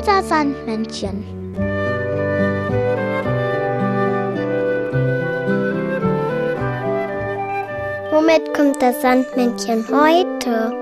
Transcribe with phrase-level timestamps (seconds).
[0.00, 1.24] Unser Sandmännchen.
[8.12, 10.72] Womit kommt das Sandmännchen heute?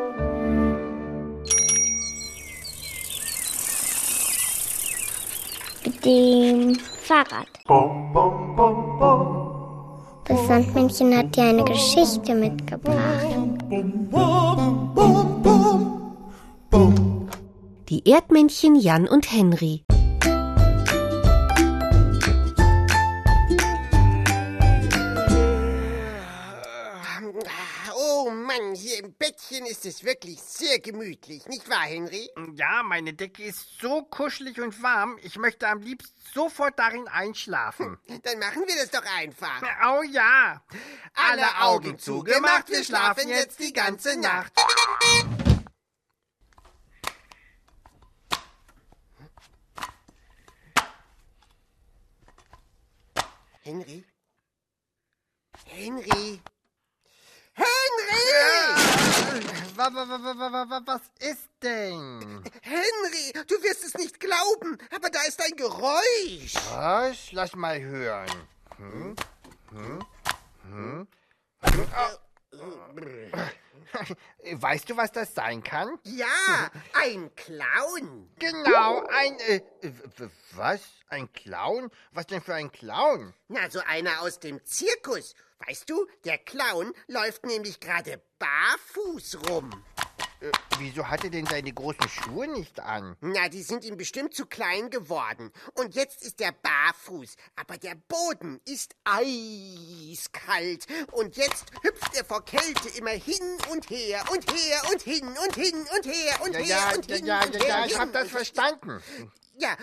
[5.85, 7.49] Mit dem Fahrrad.
[10.25, 13.27] Das Sandmännchen hat dir eine Geschichte mitgebracht.
[17.99, 19.85] Die Erdmännchen Jan und Henry.
[27.97, 32.31] Oh Mann, hier im Bettchen ist es wirklich sehr gemütlich, nicht wahr, Henry?
[32.55, 37.99] Ja, meine Decke ist so kuschelig und warm, ich möchte am liebsten sofort darin einschlafen.
[38.23, 39.61] Dann machen wir das doch einfach.
[39.85, 40.63] Oh ja.
[41.15, 44.53] Alle Augen zugemacht, wir schlafen jetzt die ganze Nacht.
[53.69, 54.03] Henry?
[55.67, 56.41] Henry?
[57.53, 58.25] Henry!
[59.77, 62.43] Wa- wa- wa- wa- wa- wa- Was ist denn?
[62.63, 66.55] Henry, du wirst es nicht glauben, aber da ist ein Geräusch.
[66.71, 67.31] Was?
[67.33, 68.31] Lass mal hören.
[68.79, 69.15] Hm?
[69.73, 69.99] Hm?
[70.63, 71.07] Hm?
[74.53, 75.99] Weißt du, was das sein kann?
[76.05, 78.31] Ja, ein Clown.
[78.39, 79.39] Genau, ein...
[79.41, 79.61] Äh,
[80.53, 80.81] was?
[81.09, 81.91] Ein Clown?
[82.13, 83.35] Was denn für ein Clown?
[83.49, 85.35] Na, so einer aus dem Zirkus.
[85.67, 89.71] Weißt du, der Clown läuft nämlich gerade barfuß rum.
[90.41, 93.17] Äh, wieso hat er denn seine großen Schuhe nicht an?
[93.21, 95.53] Na, die sind ihm bestimmt zu klein geworden.
[95.75, 97.35] Und jetzt ist er barfuß.
[97.57, 100.87] Aber der Boden ist eiskalt.
[101.13, 105.55] Und jetzt hüpft er vor Kälte immer hin und her und her und hin und
[105.55, 107.69] hin und her und Ja, her ja, und ja, hin ja, und ja, her.
[107.69, 109.03] ja, ich hin hab das verstanden.
[109.61, 109.77] Ja,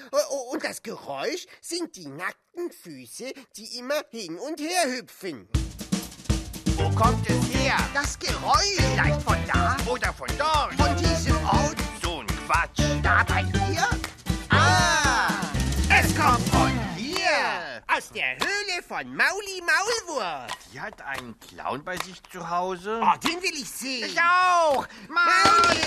[0.51, 5.49] und das Geräusch sind die nackten Füße, die immer hin und her hüpfen.
[6.77, 7.77] Wo kommt es her?
[7.93, 10.27] Das Geräusch vielleicht von da, Oder von
[12.65, 13.01] Quatsch.
[13.03, 13.87] da bei dir.
[14.49, 15.29] Ah,
[15.89, 20.51] es kommt von hier, aus der Höhle von Mauli Maulwurf.
[20.71, 23.01] Die hat einen Clown bei sich zu Hause?
[23.03, 24.09] Oh, den will ich sehen.
[24.09, 24.87] Ich auch!
[25.09, 25.81] Mauli,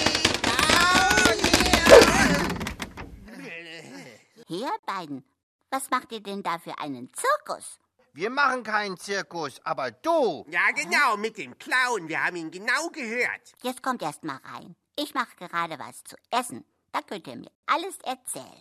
[4.50, 5.24] Ihr beiden,
[5.70, 7.78] was macht ihr denn da für einen Zirkus?
[8.14, 10.46] Wir machen keinen Zirkus, aber du!
[10.48, 12.08] Ja, genau, mit dem Clown.
[12.08, 13.52] Wir haben ihn genau gehört.
[13.62, 14.74] Jetzt kommt erst mal rein.
[15.00, 16.64] Ich mache gerade was zu essen.
[16.90, 18.58] Da könnt ihr mir alles erzählen.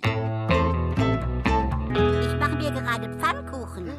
[2.22, 3.92] Ich mache mir gerade Pfannkuchen.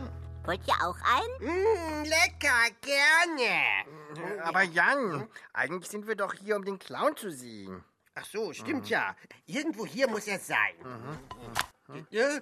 [0.45, 1.35] Wollt ihr auch einen?
[1.41, 4.45] Mm, lecker, gerne.
[4.45, 7.83] Aber Jan, eigentlich sind wir doch hier, um den Clown zu sehen.
[8.15, 9.17] Ach so, stimmt ja.
[9.47, 10.77] Irgendwo hier muss er sein.
[12.11, 12.39] Ja,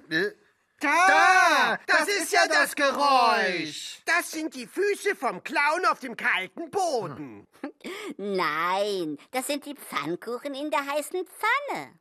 [0.81, 1.78] Äh, Da!
[1.87, 4.00] das Das ist ja das das Geräusch!
[4.04, 7.47] Das sind die Füße vom Clown auf dem kalten Boden.
[8.16, 11.98] Nein, das sind die Pfannkuchen in der heißen Pfanne.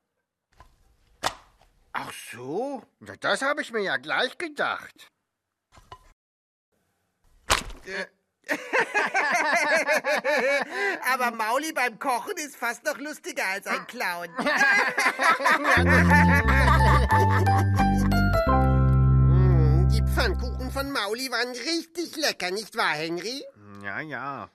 [1.94, 2.84] Ach so?
[3.00, 5.08] Na, das habe ich mir ja gleich gedacht.
[11.14, 14.30] Aber Mauli beim Kochen ist fast noch lustiger als ein Clown.
[20.75, 23.46] Von Mauli waren richtig lecker, nicht wahr, Henry?
[23.81, 24.50] Ja, ja.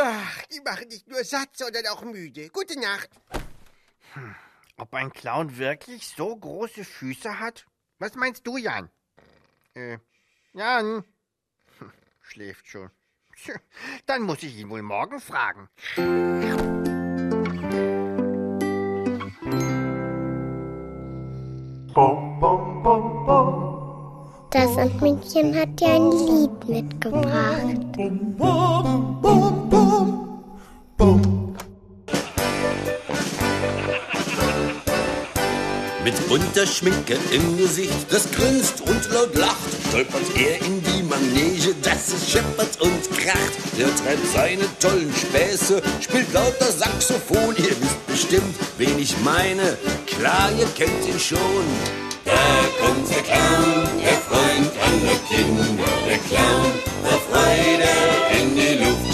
[0.00, 2.48] Ach, die machen nicht nur satt, sondern auch müde.
[2.48, 3.10] Gute Nacht.
[4.78, 7.66] Ob ein Clown wirklich so große Füße hat?
[7.98, 8.88] Was meinst du, Jan?
[9.74, 9.98] Äh,
[10.54, 11.04] Jan?
[11.78, 12.90] Hm, Schläft schon.
[14.06, 15.68] Dann muss ich ihn wohl morgen fragen.
[24.78, 27.96] Sandmännchen hat dir ein Lied mitgebracht.
[36.04, 39.56] Mit bunter Schminke im Gesicht, das grinst und laut lacht,
[39.88, 43.58] stolpert er in die Manege, dass es scheppert und kracht.
[43.80, 49.76] Er treibt seine tollen Späße, spielt lauter Saxophon, ihr wisst bestimmt, wen ich meine.
[50.06, 51.64] Klar, ihr kennt ihn schon.
[52.24, 52.32] Da
[52.80, 54.17] kommt der Clown,
[54.88, 57.92] aller Kinder, der Clown, vor Freude
[58.40, 59.07] in die Luft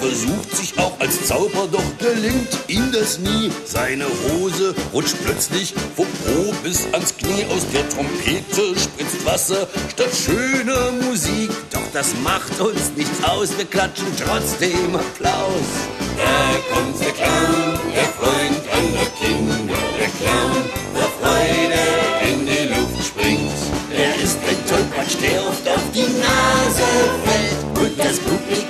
[0.00, 3.50] versucht sich auch als Zauber, doch gelingt ihm das nie.
[3.64, 7.44] Seine Hose rutscht plötzlich vom Po bis ans Knie.
[7.50, 11.50] Aus der Trompete spritzt Wasser statt schöner Musik.
[11.70, 15.70] Doch das macht uns nichts aus, wir klatschen trotzdem Applaus.
[16.16, 20.62] Da kommt der Clown, der Freund aller Kinder, der Clown,
[20.94, 21.82] der Freude
[22.30, 23.52] in die Luft springt.
[23.90, 26.88] Er ist ein Tollpatsch, der oft auf die Nase
[27.24, 28.65] fällt und das Publikum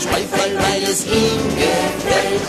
[0.00, 2.40] klatscht Beifall, weil es ihm gefällt.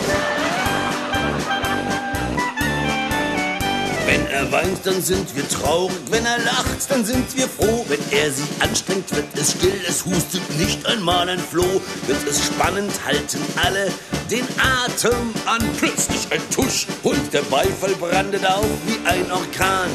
[4.06, 5.96] Wenn er weint, dann sind wir traurig.
[6.10, 7.84] Wenn er lacht, dann sind wir froh.
[7.88, 9.80] Wenn er sich anstrengt, wird es still.
[9.88, 11.80] Es hustet nicht einmal ein Floh.
[12.06, 13.90] Wird es spannend, halten alle
[14.30, 15.62] den Atem an.
[15.78, 19.88] Plötzlich ein Tusch und der Beifall brandet auf wie ein Orkan.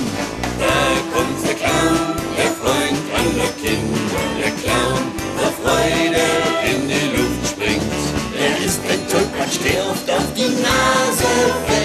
[0.59, 4.23] Da kommt der Clown, der Freund aller Kinder.
[4.41, 6.25] Der Clown, der Freude
[6.71, 7.26] in die Luft
[10.37, 11.76] der